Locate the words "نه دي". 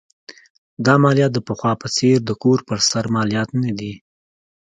3.63-3.93